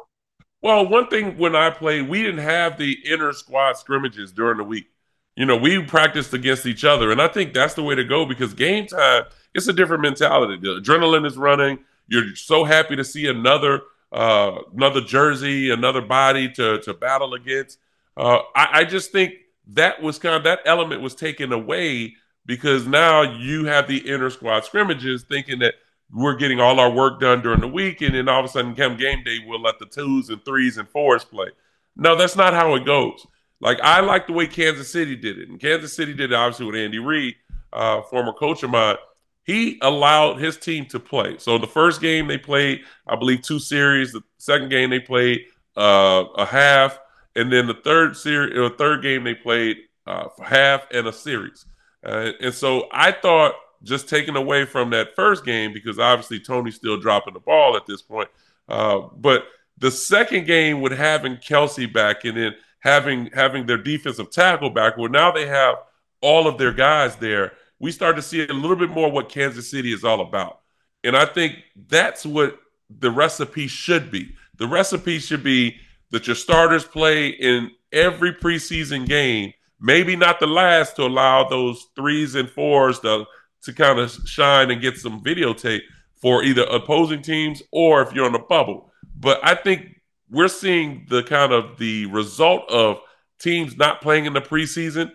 [0.62, 4.64] Well, one thing when I played, we didn't have the inner squad scrimmages during the
[4.64, 4.88] week
[5.36, 7.12] you know, we practiced against each other.
[7.12, 10.58] And I think that's the way to go because game time, it's a different mentality.
[10.62, 11.80] The adrenaline is running.
[12.08, 17.80] You're so happy to see another uh, another jersey, another body to to battle against.
[18.16, 19.34] Uh, I, I just think
[19.68, 22.16] that was kind of that element was taken away
[22.46, 25.76] because now you have the inner squad scrimmages thinking that
[26.14, 28.76] we're getting all our work done during the week, and then all of a sudden
[28.76, 31.48] come game day, we'll let the twos and threes and fours play.
[31.96, 33.26] No, that's not how it goes.
[33.64, 36.66] Like I like the way Kansas City did it, and Kansas City did it obviously
[36.66, 37.36] with Andy Reid,
[37.72, 38.98] uh, former coach of mine.
[39.46, 41.38] He allowed his team to play.
[41.38, 44.12] So the first game they played, I believe, two series.
[44.12, 45.46] The second game they played
[45.78, 47.00] uh, a half,
[47.38, 51.66] and then the third series, or third game they played uh, half and a series.
[52.06, 56.76] Uh, and so I thought just taking away from that first game because obviously Toney's
[56.76, 58.30] still dropping the ball at this point.
[58.68, 59.46] Uh, but
[59.78, 64.98] the second game with having Kelce back and then having having their defensive tackle back,
[64.98, 65.76] well now they have
[66.22, 67.54] all of their guys there.
[67.80, 70.60] We start to see a little bit more what Kansas City is all about,
[71.04, 71.56] and I think
[71.88, 74.36] that's what the recipe should be.
[74.58, 75.78] The recipe should be
[76.12, 81.88] that your starters play in every preseason game, maybe not the last to allow those
[81.96, 83.26] threes and fours to
[83.64, 85.82] to kind of shine and get some videotape
[86.22, 88.92] for either opposing teams or if you're on the bubble.
[89.18, 89.93] But I think
[90.34, 93.00] we're seeing the kind of the result of
[93.40, 95.12] teams not playing in the preseason,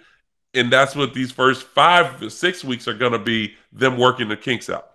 [0.55, 4.37] and that's what these first five six weeks are going to be them working the
[4.37, 4.87] kinks out.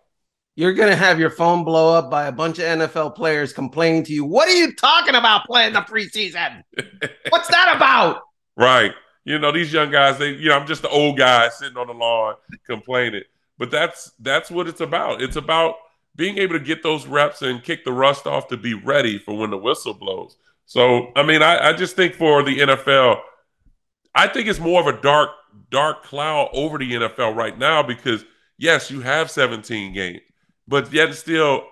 [0.56, 4.04] You're going to have your phone blow up by a bunch of NFL players complaining
[4.06, 4.24] to you.
[4.24, 6.64] What are you talking about playing the preseason?
[7.30, 8.22] What's that about?
[8.56, 8.94] Right.
[9.26, 11.88] You know, these young guys, they, you know, I'm just the old guy sitting on
[11.88, 12.36] the lawn
[12.68, 13.24] complaining.
[13.58, 15.22] But that's that's what it's about.
[15.22, 15.76] It's about
[16.16, 19.38] being able to get those reps and kick the rust off to be ready for
[19.38, 20.38] when the whistle blows.
[20.66, 23.20] So, I mean, I, I just think for the NFL,
[24.16, 25.32] I think it's more of a dark,
[25.70, 28.26] dark cloud over the NFL right now because
[28.58, 30.22] yes, you have 17 games,
[30.68, 31.66] but yet still,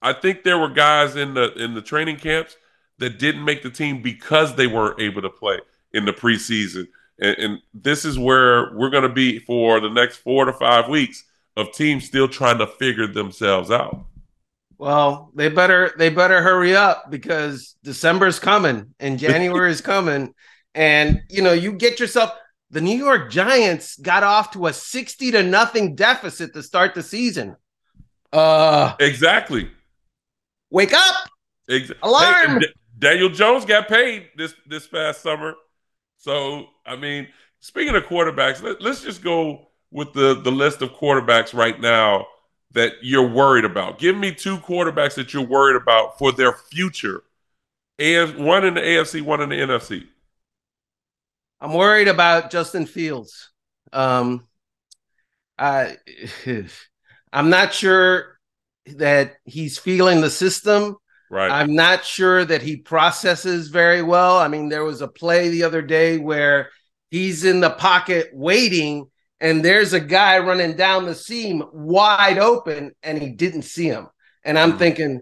[0.00, 2.56] I think there were guys in the in the training camps
[2.98, 5.58] that didn't make the team because they weren't able to play
[5.92, 6.86] in the preseason.
[7.18, 10.88] And, and this is where we're going to be for the next four to five
[10.88, 11.24] weeks
[11.56, 14.06] of teams still trying to figure themselves out.
[14.78, 20.34] Well, they better they better hurry up because December's coming and January is coming,
[20.74, 22.32] and you know you get yourself.
[22.70, 27.02] The New York Giants got off to a sixty to nothing deficit to start the
[27.02, 27.56] season.
[28.32, 29.70] Uh, exactly.
[30.70, 31.14] Wake up!
[31.70, 32.60] Ex- Alarm!
[32.60, 32.66] Hey,
[32.98, 35.54] Daniel Jones got paid this this past summer.
[36.16, 37.28] So, I mean,
[37.60, 42.26] speaking of quarterbacks, let, us just go with the, the list of quarterbacks right now
[42.72, 44.00] that you're worried about.
[44.00, 47.22] Give me two quarterbacks that you're worried about for their future.
[48.00, 50.08] AF, one in the AFC, one in the NFC.
[51.60, 53.52] I'm worried about Justin Fields.
[53.92, 54.48] Um,
[55.56, 55.98] I,
[57.32, 58.40] I'm not sure
[58.96, 60.96] that he's feeling the system.
[61.30, 61.50] Right.
[61.50, 64.38] I'm not sure that he processes very well.
[64.38, 66.70] I mean, there was a play the other day where
[67.12, 69.08] he's in the pocket waiting,
[69.44, 74.08] and there's a guy running down the seam wide open, and he didn't see him.
[74.42, 74.78] And I'm mm.
[74.78, 75.20] thinking,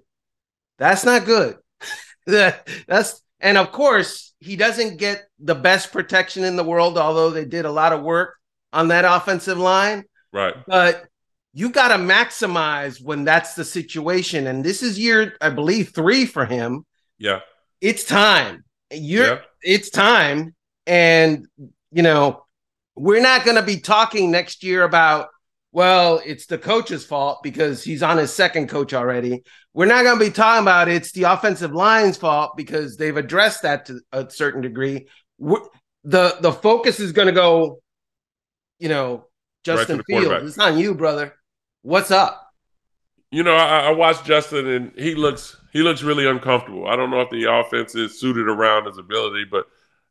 [0.79, 1.57] that's not good.
[2.27, 7.45] that's and of course he doesn't get the best protection in the world, although they
[7.45, 8.37] did a lot of work
[8.73, 10.05] on that offensive line.
[10.33, 10.55] Right.
[10.69, 11.05] But
[11.53, 14.47] you got to maximize when that's the situation.
[14.47, 16.87] And this is year, I believe, three for him.
[17.19, 17.41] Yeah.
[17.81, 18.65] It's time.
[18.93, 19.41] You're yeah.
[19.63, 20.55] it's time.
[20.87, 21.49] And
[21.91, 22.45] you know,
[22.95, 25.29] we're not gonna be talking next year about,
[25.73, 29.43] well, it's the coach's fault because he's on his second coach already.
[29.75, 33.87] We're not gonna be talking about it's the offensive line's fault because they've addressed that
[33.87, 35.07] to a certain degree.
[35.39, 35.63] We're,
[36.05, 37.81] the the focus is gonna go,
[38.79, 39.29] you know,
[39.65, 40.49] Justin right Fields.
[40.49, 41.35] It's on you, brother.
[41.83, 42.39] What's up?
[43.31, 46.87] You know, I, I, watched Justin, and he looks he looks really uncomfortable.
[46.87, 49.65] I don't know if the offense is suited around his ability, but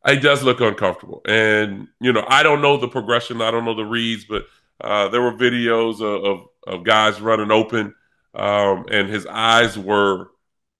[0.07, 1.21] he does look uncomfortable.
[1.25, 4.45] And you know, I don't know the progression, I don't know the reads, but
[4.79, 7.93] uh, there were videos of, of, of guys running open,
[8.33, 10.31] um, and his eyes were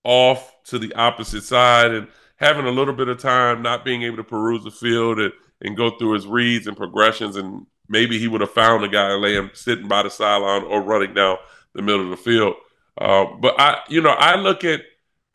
[0.03, 2.07] off to the opposite side, and
[2.37, 5.31] having a little bit of time, not being able to peruse the field and,
[5.61, 9.11] and go through his reads and progressions and maybe he would have found a guy
[9.11, 11.37] and lay him sitting by the sideline or running down
[11.75, 12.55] the middle of the field.
[12.97, 14.81] Uh, but I, you know, I look at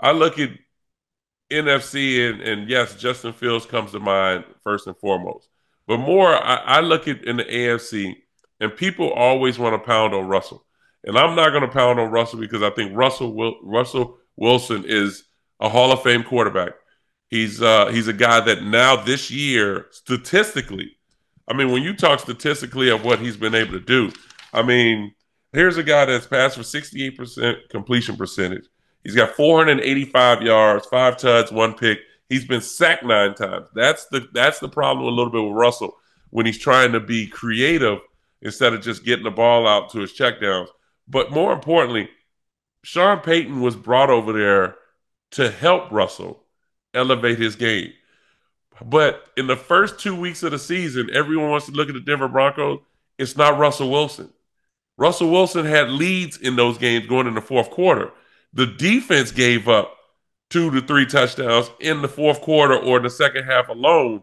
[0.00, 0.50] I look at
[1.50, 5.48] NFC and, and yes, Justin Fields comes to mind first and foremost.
[5.86, 8.14] But more, I, I look at in the AFC,
[8.60, 10.66] and people always want to pound on Russell,
[11.04, 14.84] and I'm not going to pound on Russell because I think Russell Will, Russell Wilson
[14.86, 15.24] is
[15.60, 16.72] a Hall of Fame quarterback.
[17.28, 20.96] He's uh, he's a guy that now this year statistically
[21.48, 24.12] I mean, when you talk statistically of what he's been able to do,
[24.52, 25.14] I mean,
[25.52, 28.64] here's a guy that's passed for 68% completion percentage.
[29.06, 32.00] He's got 485 yards, five tuds, one pick.
[32.28, 33.68] He's been sacked nine times.
[33.72, 35.96] That's the that's the problem a little bit with Russell
[36.30, 38.00] when he's trying to be creative
[38.42, 40.66] instead of just getting the ball out to his checkdowns.
[41.06, 42.08] But more importantly,
[42.82, 44.74] Sean Payton was brought over there
[45.30, 46.42] to help Russell
[46.92, 47.92] elevate his game.
[48.84, 52.00] But in the first two weeks of the season, everyone wants to look at the
[52.00, 52.80] Denver Broncos.
[53.20, 54.32] It's not Russell Wilson.
[54.98, 58.10] Russell Wilson had leads in those games going in the fourth quarter.
[58.56, 59.94] The defense gave up
[60.48, 64.22] two to three touchdowns in the fourth quarter or the second half alone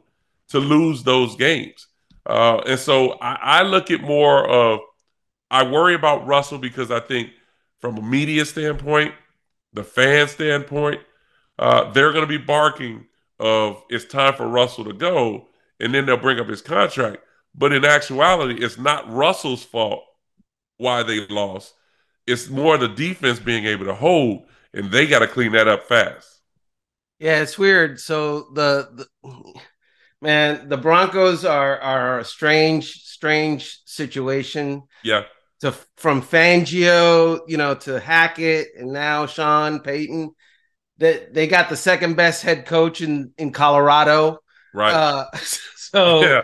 [0.50, 1.86] to lose those games.
[2.26, 4.80] Uh, and so I, I look at more of
[5.52, 7.30] I worry about Russell because I think
[7.80, 9.14] from a media standpoint,
[9.72, 11.02] the fan standpoint,
[11.60, 13.06] uh, they're going to be barking
[13.40, 15.48] of it's time for Russell to go,
[15.80, 17.18] and then they'll bring up his contract.
[17.54, 20.04] But in actuality, it's not Russell's fault
[20.78, 21.76] why they lost.
[22.26, 25.88] It's more the defense being able to hold, and they got to clean that up
[25.88, 26.42] fast.
[27.20, 28.00] Yeah, it's weird.
[28.00, 29.54] So the, the
[30.22, 34.84] man, the Broncos are are a strange, strange situation.
[35.04, 35.24] Yeah.
[35.62, 40.34] To from Fangio, you know, to Hackett, and now Sean Payton.
[40.98, 44.40] That they got the second best head coach in in Colorado.
[44.74, 44.94] Right.
[44.94, 46.42] Uh, so yeah.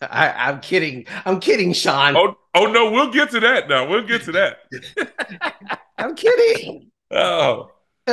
[0.00, 1.06] I, am kidding.
[1.24, 2.16] I'm kidding, Sean.
[2.16, 3.88] Oh, oh no, we'll get to that now.
[3.88, 5.80] We'll get to that.
[5.98, 6.90] I'm kidding.
[7.10, 7.70] Oh.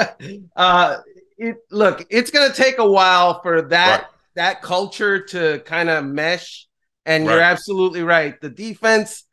[0.55, 0.99] Uh,
[1.37, 4.09] it, look, it's going to take a while for that right.
[4.35, 6.67] that culture to kind of mesh.
[7.05, 7.33] And right.
[7.33, 8.39] you're absolutely right.
[8.39, 9.25] The defense,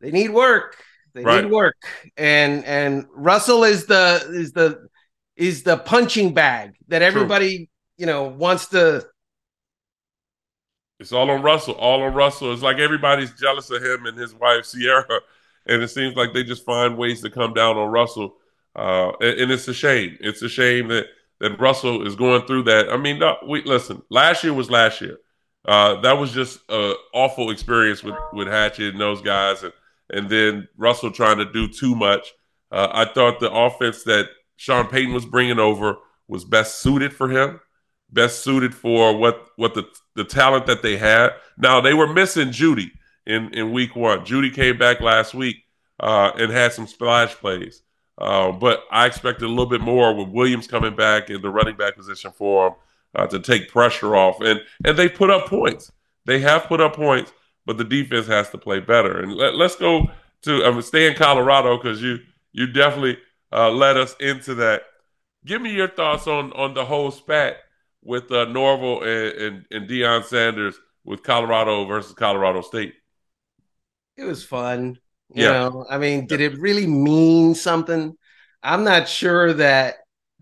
[0.00, 0.76] they need work.
[1.14, 1.44] They right.
[1.44, 1.76] need work.
[2.16, 4.88] And and Russell is the is the
[5.36, 7.66] is the punching bag that everybody True.
[7.98, 9.06] you know wants to.
[11.02, 11.74] It's all on Russell.
[11.74, 12.52] All on Russell.
[12.52, 15.20] It's like everybody's jealous of him and his wife Ciara,
[15.66, 18.36] and it seems like they just find ways to come down on Russell
[18.74, 20.16] uh, and, and, it's a shame.
[20.20, 21.06] It's a shame that
[21.40, 22.88] that Russell is going through that.
[22.88, 24.02] I mean, no, we listen.
[24.08, 25.18] Last year was last year.
[25.64, 29.72] Uh, that was just an awful experience with with Hackett and those guys, and
[30.10, 32.32] and then Russell trying to do too much.
[32.70, 37.28] Uh, I thought the offense that Sean Payton was bringing over was best suited for
[37.28, 37.60] him,
[38.12, 41.30] best suited for what what the the talent that they had.
[41.56, 42.90] Now they were missing Jeudy
[43.26, 44.24] in in week one.
[44.24, 45.64] Jeudy came back last week
[46.00, 47.82] uh, and had some splash plays.
[48.18, 51.76] Uh, but I expected a little bit more with Williams coming back in the running
[51.76, 52.74] back position for him
[53.14, 54.40] uh, to take pressure off.
[54.40, 55.90] And and they put up points.
[56.24, 57.32] They have put up points,
[57.66, 59.18] but the defense has to play better.
[59.20, 60.08] And let, us go
[60.42, 62.18] to um, stay in Colorado because you
[62.52, 63.18] you definitely
[63.52, 64.82] uh, led us into that.
[65.44, 67.56] Give me your thoughts on on the whole spat
[68.02, 72.94] with uh, Norvell and, and, and Deion Sanders with Colorado versus Colorado State.
[74.16, 74.98] It was fun.
[75.34, 75.52] You yeah.
[75.52, 78.16] know, I mean, did it really mean something?
[78.62, 79.96] I'm not sure that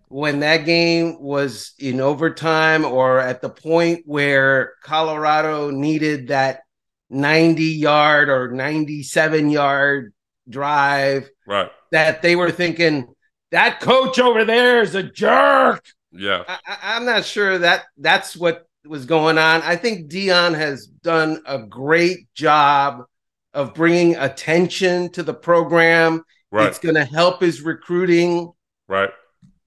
[0.09, 6.63] when that game was in overtime or at the point where Colorado needed that
[7.11, 10.13] 90 yard or 97 yard
[10.49, 11.71] drive, right?
[11.93, 13.15] That they were thinking
[13.53, 15.85] that coach over there is a jerk.
[16.13, 19.63] Yeah, I, am not sure that that's what was going on.
[19.63, 23.05] I think Deion has done a great job
[23.53, 26.23] of bringing attention to the program.
[26.51, 26.67] Right.
[26.67, 28.53] It's going to help his recruiting.
[28.89, 29.11] Right.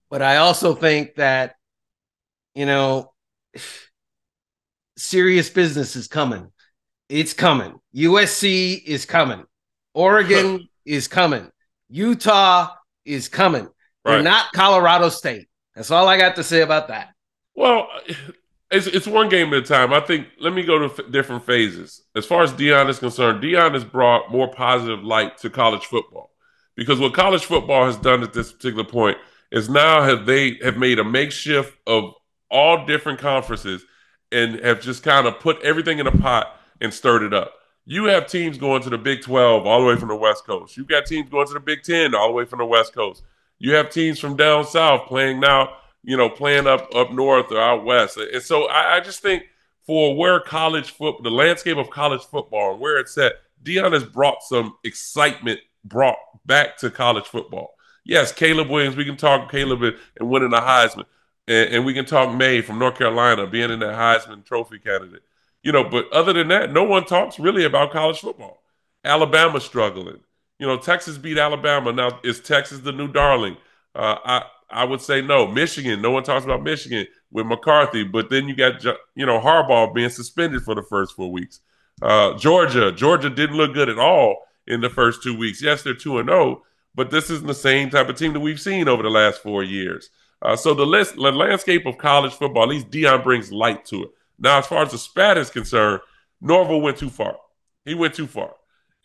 [0.10, 1.56] But I also think that,
[2.56, 3.13] you know,
[4.97, 6.51] serious business is coming.
[7.10, 7.79] It's coming.
[7.95, 9.43] USC is coming.
[9.93, 11.49] Oregon is coming.
[11.89, 12.69] Utah
[13.06, 13.63] is coming.
[14.06, 14.15] Right.
[14.15, 15.47] They're not Colorado State.
[15.75, 17.13] That's all I got to say about that.
[17.55, 17.88] Well,
[18.71, 19.93] it's, it's one game at a time.
[19.93, 20.27] I think.
[20.39, 22.01] Let me go to f- different phases.
[22.15, 26.31] As far as Deion is concerned, Deion has brought more positive light to college football
[26.75, 29.17] because what college football has done at this particular point
[29.51, 32.13] is now have they have made a makeshift of
[32.49, 33.86] all different conferences
[34.31, 37.53] and have just kind of put everything in a pot and stirred it up.
[37.86, 40.77] You have teams going to the Big 12 all the way from the West Coast.
[40.77, 43.23] You've got teams going to the Big 10 all the way from the West Coast.
[43.59, 47.59] You have teams from down south playing now you know, playing up up north or
[47.59, 48.17] out west.
[48.17, 49.43] And so I, I just think
[49.85, 54.03] for where college football, the landscape of college football and where it's at, Deion has
[54.03, 57.75] brought some excitement brought back to college football.
[58.05, 61.05] Yes, Caleb Williams, we can talk Caleb and winning the Heisman.
[61.47, 65.23] And, and we can talk Maye from North Carolina being in that Heisman Trophy candidate.
[65.61, 68.61] You know, but other than that, no one talks really about college football.
[69.05, 70.19] Alabama struggling.
[70.64, 71.91] You know, Texas beat Alabama.
[71.91, 73.57] Now, is Texas the new darling?
[73.93, 75.45] Uh, I, I would say no.
[75.45, 79.93] Michigan, no one talks about Michigan with McCarthy, but then you got you know Harbaugh
[79.93, 81.59] being suspended for the first four weeks.
[82.01, 85.61] Uh, Georgia, Georgia didn't look good at all in the first two weeks.
[85.61, 86.61] Yes, they're two and zero, oh,
[86.95, 89.64] but this isn't the same type of team that we've seen over the last four
[89.64, 90.11] years.
[90.41, 94.03] Uh, so the, list, the landscape of college football, at least Deion brings light to
[94.03, 94.11] it.
[94.39, 95.99] Now, as far as the spat is concerned,
[96.39, 97.36] Norvell went too far.
[97.84, 98.53] He went too far,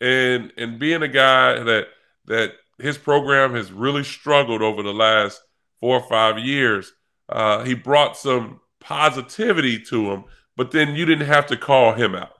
[0.01, 1.87] and and being a guy that
[2.25, 5.41] that his program has really struggled over the last
[5.79, 6.93] four or five years.
[7.27, 10.23] Uh, he brought some positivity to him,
[10.55, 12.33] but then you didn't have to call him out.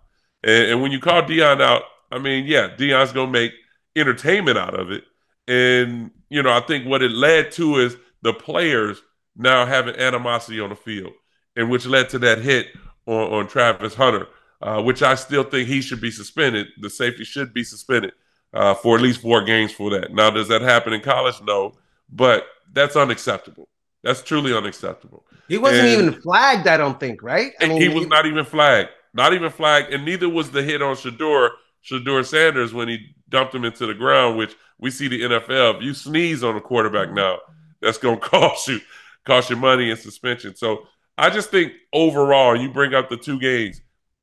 [0.44, 3.52] And, and when you call Deion out, I mean, yeah, Deion's gonna make
[3.96, 5.04] entertainment out of it.
[5.48, 9.02] And you know, I think what it led to is the players
[9.36, 11.14] now having animosity on the field,
[11.56, 12.68] and which led to that hit
[13.06, 14.28] on, on Travis Hunter,
[14.62, 16.68] uh, which I still think he should be suspended.
[16.80, 18.14] The safety should be suspended
[18.54, 20.14] uh, for at least four games for that.
[20.14, 21.42] Now, does that happen in college?
[21.44, 21.74] No,
[22.12, 23.68] but that's unacceptable.
[24.04, 25.26] That's truly unacceptable.
[25.48, 27.52] He wasn't and, even flagged, I don't think, right?
[27.60, 28.90] I mean, he was he, not even flagged.
[29.14, 31.50] Not even flagged, and neither was the hit on Shedeur,
[31.84, 35.78] Shedeur Sanders when he dumped him into the ground, which we see the NFL.
[35.78, 37.40] If you sneeze on a quarterback now,
[37.82, 38.80] that's going to cost you
[39.26, 40.56] cost you money and suspension.
[40.56, 40.88] So
[41.18, 43.82] I just think overall, you bring up the two games.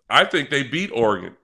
[0.08, 1.36] I think they beat Oregon.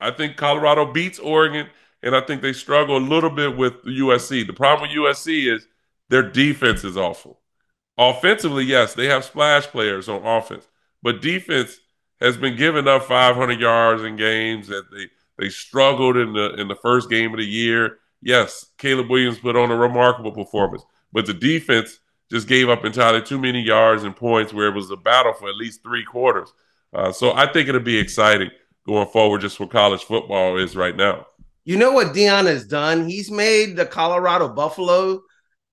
[0.00, 1.68] I think Colorado beats Oregon,
[2.02, 4.46] and I think they struggle a little bit with USC.
[4.46, 5.66] The problem with USC is
[6.08, 7.40] their defense is awful.
[7.98, 10.68] Offensively, yes, they have splash players on offense,
[11.02, 11.80] but defense
[12.20, 15.08] has been giving up 500 yards in games that they
[15.38, 17.98] they struggled in the in the first game of the year.
[18.22, 22.00] Yes, Caleb Williams put on a remarkable performance, but the defense
[22.30, 25.48] just gave up entirely too many yards and points where it was a battle for
[25.48, 26.52] at least three quarters.
[26.96, 28.50] Uh, so I think it'll be exciting
[28.86, 31.26] going forward just where college football is right now.
[31.64, 33.06] You know what Deion has done?
[33.06, 35.20] He's made the Colorado Buffalo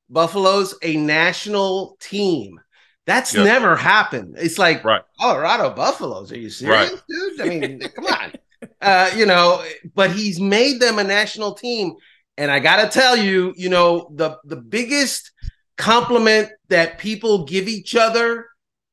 [0.10, 2.60] Buffaloes a national team.
[3.06, 3.46] That's yep.
[3.46, 4.36] never happened.
[4.38, 5.02] It's like right.
[5.20, 6.32] Colorado Buffaloes.
[6.32, 7.02] Are you serious, right.
[7.08, 7.42] dude?
[7.42, 8.34] I mean, come on.
[8.82, 9.64] Uh, you know,
[9.96, 11.96] but he's made them a national team.
[12.38, 15.32] And I gotta tell you, you know, the the biggest
[15.78, 18.48] compliment that people give each other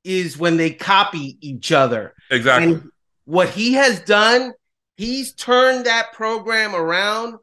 [0.05, 2.15] is when they copy each other.
[2.31, 2.73] Exactly.
[2.73, 2.91] And
[3.25, 4.53] what he has done,
[4.97, 7.37] he's turned that program around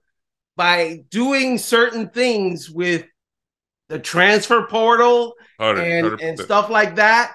[0.55, 3.05] by doing certain things with
[3.89, 7.33] the transfer portal 100, and, and stuff like that.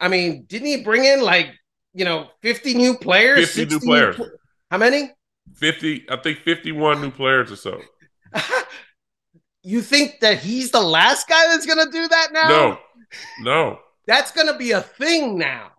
[0.00, 1.50] I mean, didn't he bring in like,
[1.94, 3.52] you know, 50 new players?
[3.52, 4.18] 50 new players.
[4.18, 4.26] New,
[4.70, 5.10] how many?
[5.54, 7.80] 50, I think 51 new players or so.
[9.62, 12.48] you think that he's the last guy that's going to do that now?
[12.48, 12.78] No,
[13.42, 13.78] no.
[14.06, 15.72] That's going to be a thing now.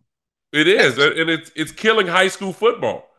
[0.52, 3.10] It is, and it's it's killing high school football.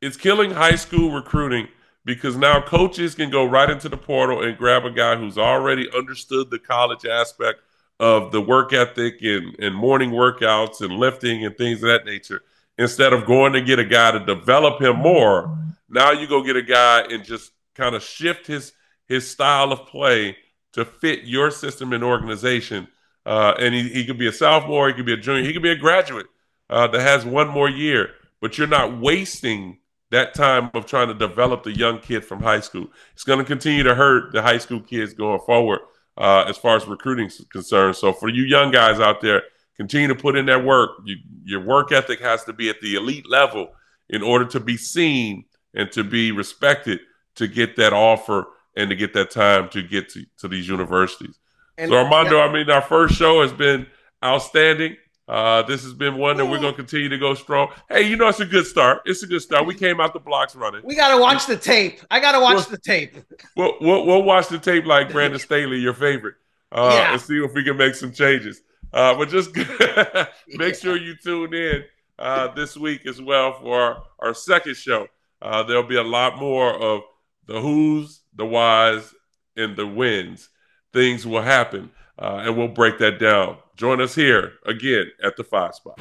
[0.00, 1.66] It's killing high school recruiting
[2.04, 5.90] because now coaches can go right into the portal and grab a guy who's already
[5.92, 7.60] understood the college aspect
[7.98, 12.42] of the work ethic and, and morning workouts and lifting and things of that nature.
[12.78, 16.56] Instead of going to get a guy to develop him more, now you go get
[16.56, 18.72] a guy and just kind of shift his
[19.08, 20.36] his style of play
[20.72, 22.86] to fit your system and organization.
[23.26, 25.62] Uh, and he, he could be a sophomore, he could be a junior, he could
[25.62, 26.26] be a graduate
[26.70, 28.10] uh, that has one more year,
[28.40, 29.78] but you're not wasting
[30.10, 32.86] that time of trying to develop the young kid from high school.
[33.14, 35.80] It's going to continue to hurt the high school kids going forward
[36.16, 37.96] uh, as far as recruiting is concerned.
[37.96, 39.42] So for you young guys out there,
[39.76, 40.90] continue to put in that work.
[41.04, 43.70] You, your work ethic has to be at the elite level
[44.08, 47.00] in order to be seen and to be respected
[47.34, 48.46] to get that offer
[48.76, 51.40] and to get that time to get to, to these universities.
[51.78, 53.86] And so Armando, I mean, our first show has been
[54.24, 54.96] outstanding.
[55.28, 57.72] Uh, this has been one that we're going to continue to go strong.
[57.88, 59.02] Hey, you know, it's a good start.
[59.06, 59.66] It's a good start.
[59.66, 60.82] We came out the blocks running.
[60.84, 62.00] We got to watch the tape.
[62.10, 63.16] I got to watch we'll, the tape.
[63.56, 66.36] We'll, we'll, we'll, watch the tape like Brandon Staley, your favorite,
[66.70, 67.12] uh, yeah.
[67.12, 68.60] and see if we can make some changes.
[68.92, 69.50] Uh, but just
[70.48, 71.84] make sure you tune in
[72.20, 75.08] uh, this week as well for our, our second show.
[75.42, 77.02] Uh, there'll be a lot more of
[77.46, 79.12] the who's, the whys,
[79.56, 80.50] and the wins.
[80.96, 83.58] Things will happen, uh, and we'll break that down.
[83.76, 86.00] Join us here again at the five spot.